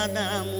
[0.00, 0.59] দাদামু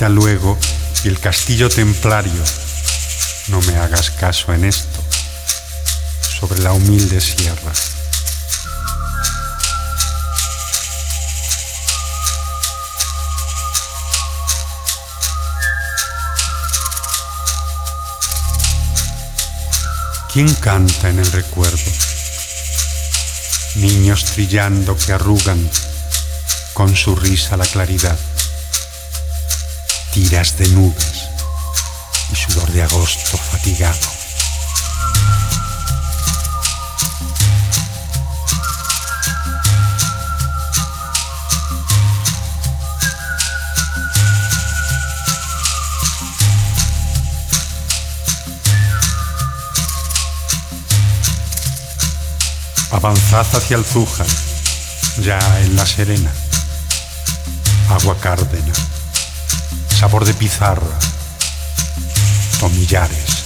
[0.00, 0.58] La ermita luego
[1.04, 2.42] el castillo templario,
[3.48, 4.98] no me hagas caso en esto,
[6.38, 7.72] sobre la humilde sierra.
[20.32, 21.90] ¿Quién canta en el recuerdo?
[23.74, 25.70] niños trillando que arrugan
[26.72, 28.18] con su risa la claridad,
[30.30, 31.28] tiras de nubes
[32.32, 33.98] y sudor de agosto fatigado.
[52.92, 54.26] Avanzad hacia el Zújar,
[55.24, 56.30] ya en la Serena.
[57.88, 58.72] Agua cárdena,
[60.00, 60.98] sabor de pizarra,
[62.58, 63.44] tomillares.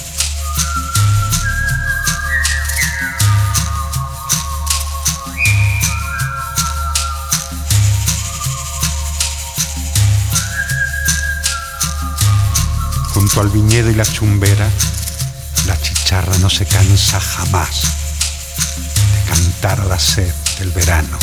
[13.12, 14.71] Junto al viñedo y la chumbera,
[15.67, 17.83] la chicharra no se cansa jamás
[19.27, 21.19] cantar a la sed del verano.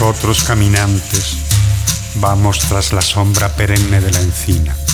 [0.00, 1.38] Nosotros caminantes
[2.20, 4.87] vamos tras la sombra perenne de la encina.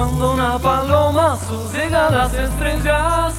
[0.00, 1.36] Cuando una paloma
[1.74, 3.34] llega a las estrellas,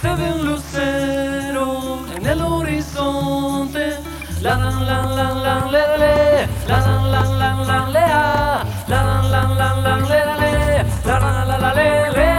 [0.00, 3.96] se ve un lucero en el horizonte.
[4.40, 8.06] La la la la la le le, la la la la la le
[8.88, 12.37] la la la la la le, la la la la le le.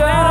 [0.00, 0.21] under.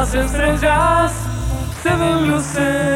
[0.00, 1.12] Grâce estrelas
[1.82, 2.89] se veem o.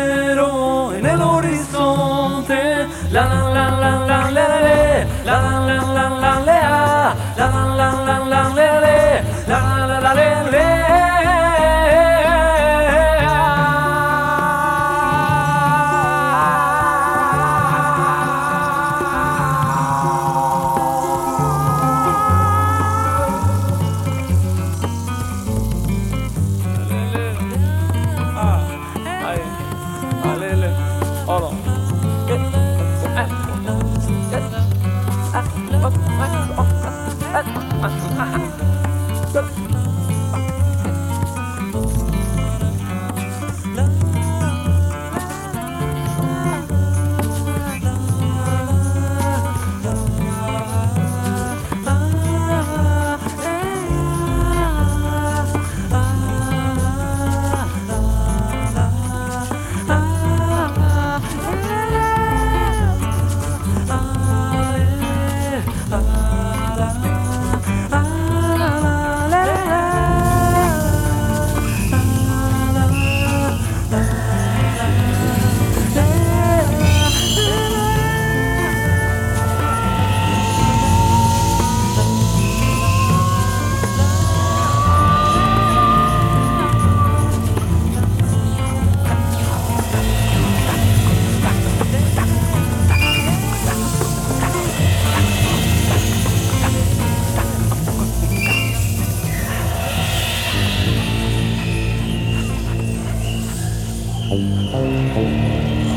[104.31, 104.39] Oh,
[104.73, 105.94] oh, oh.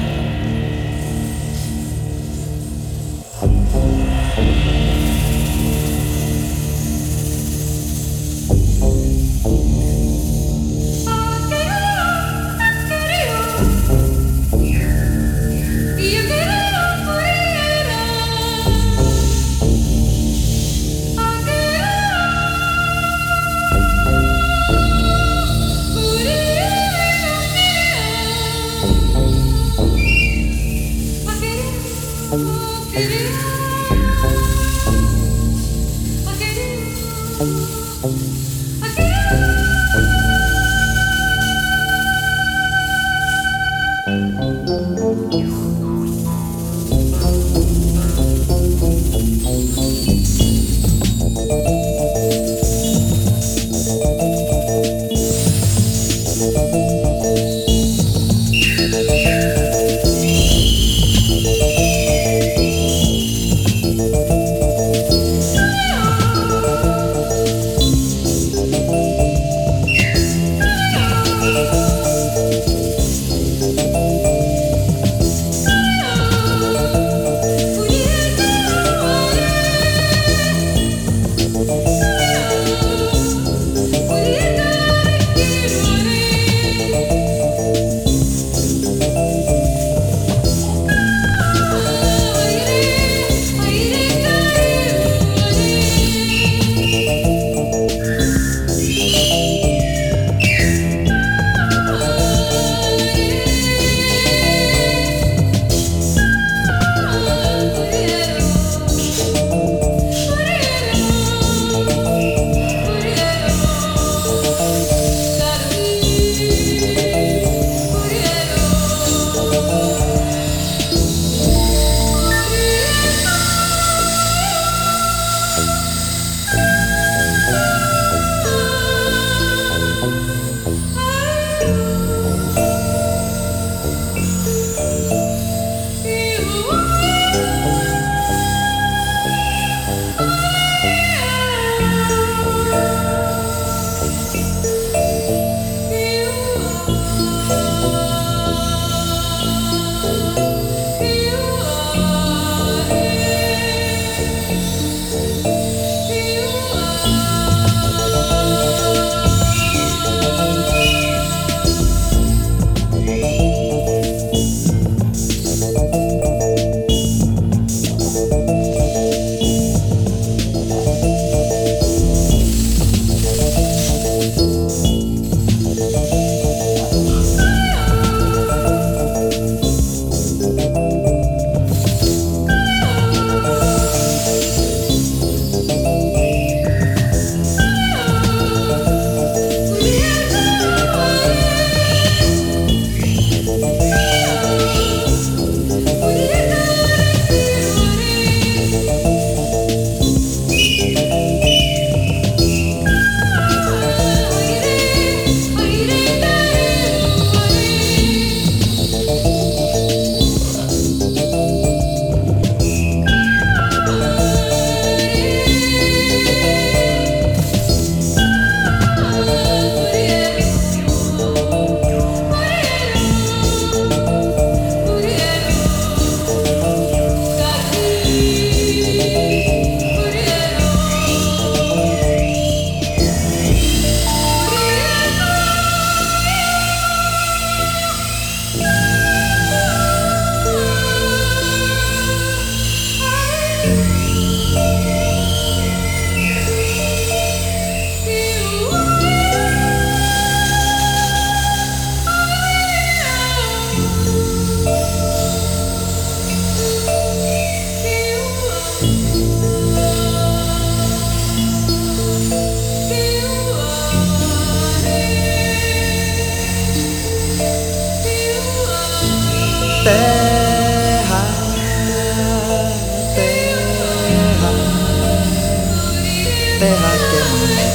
[276.59, 277.69] terra que é mãe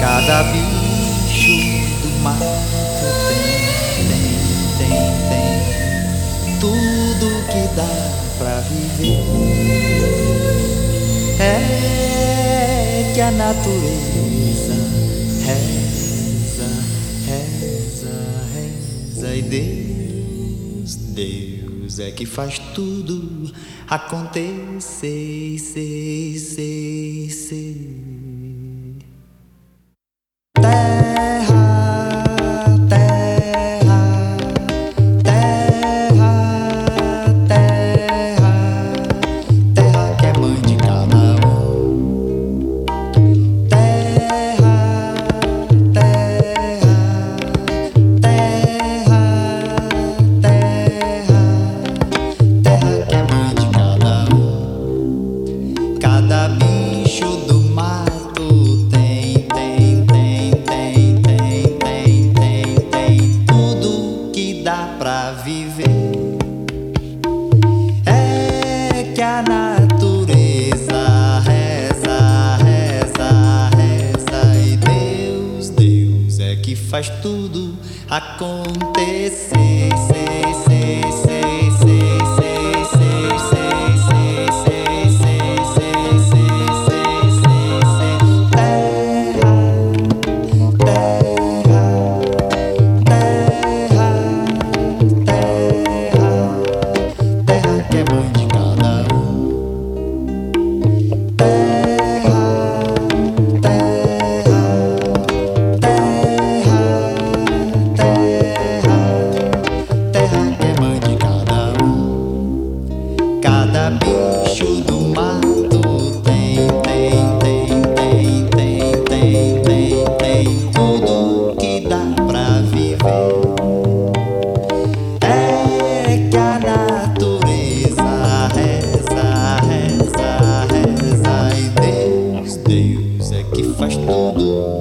[0.00, 1.56] cada bicho
[2.02, 2.62] do mato
[3.28, 4.24] tem, tem,
[4.78, 4.94] tem,
[5.28, 7.94] tem tudo que dá
[8.38, 9.22] pra viver.
[11.38, 14.74] É que a natureza
[15.44, 16.68] reza,
[17.26, 18.12] reza,
[18.54, 23.52] reza e Deus, Deus é que faz tudo
[23.94, 28.01] acontecer, ser, ser, ser.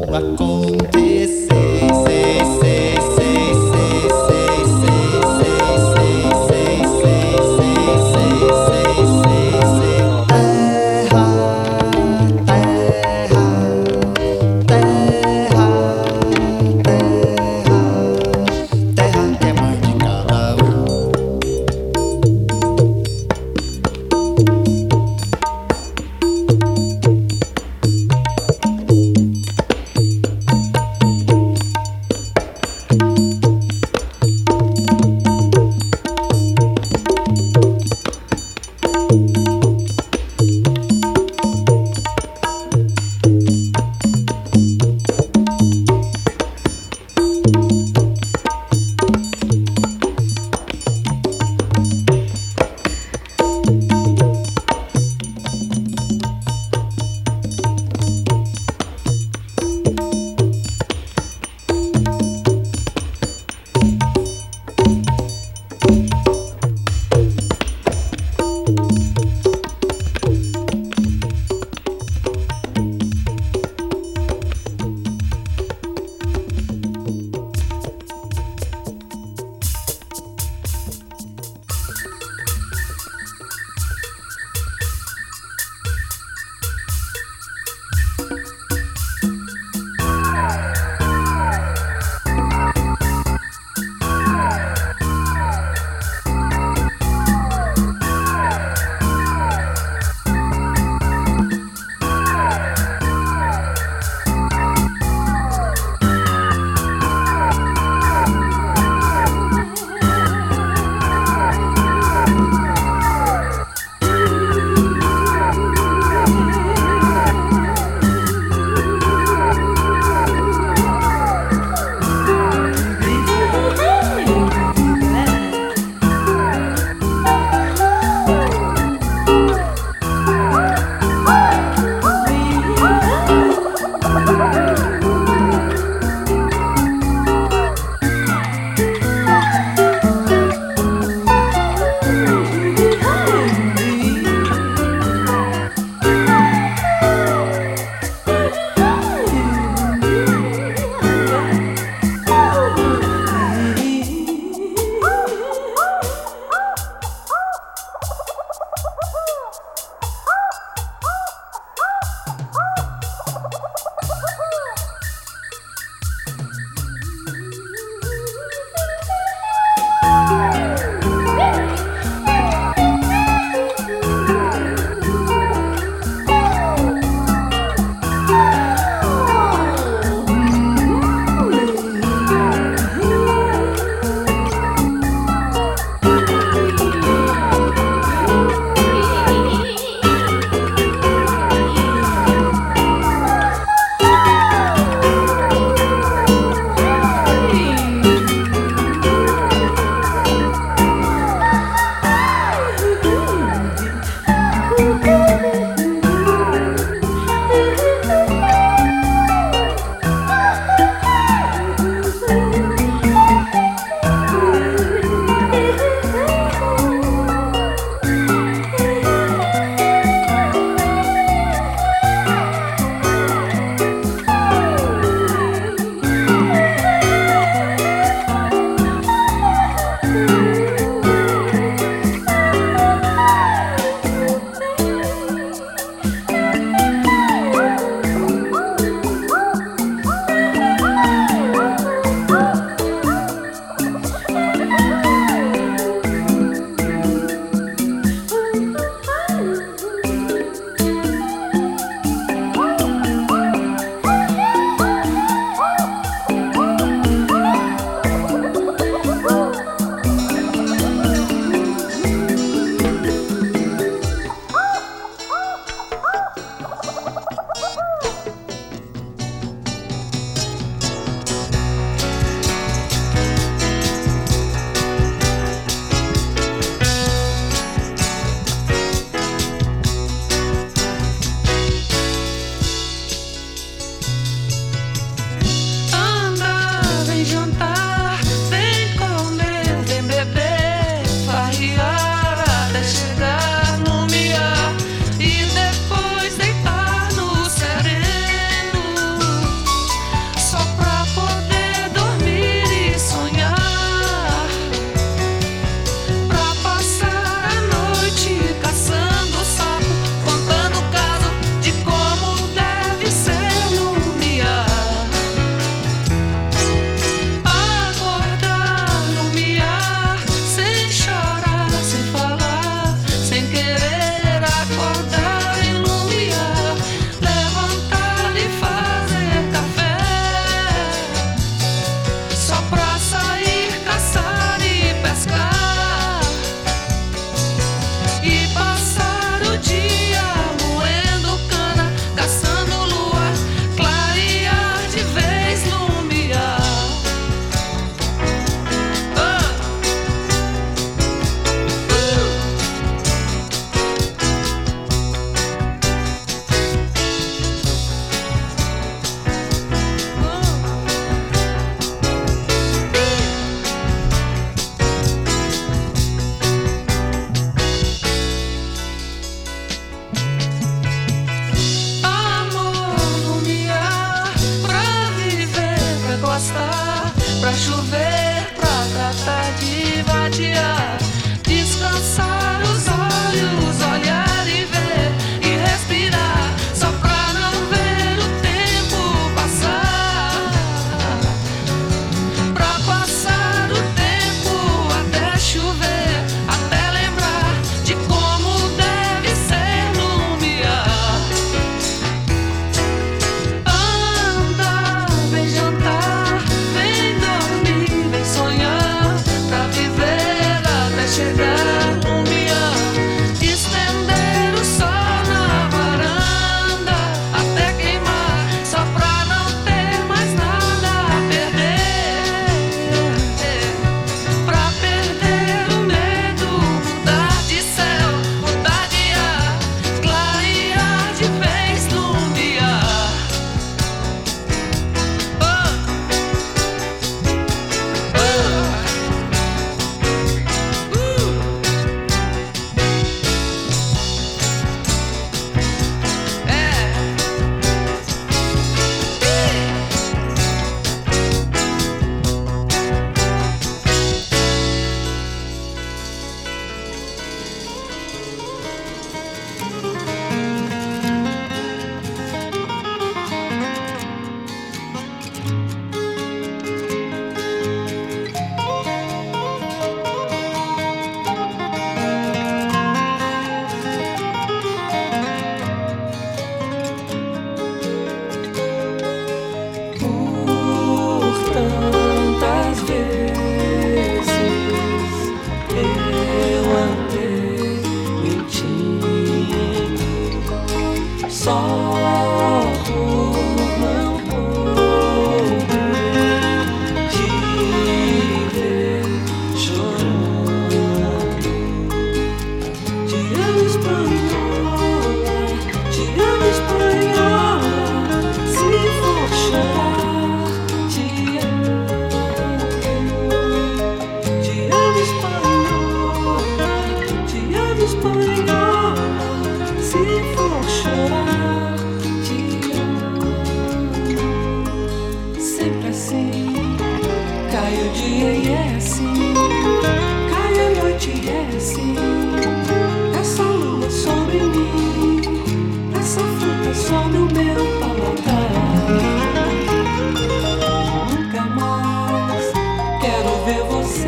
[0.07, 0.70] 学校。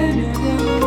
[0.03, 0.82] better than